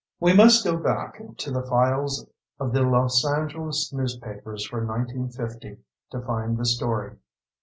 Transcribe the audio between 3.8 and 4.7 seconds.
newspapers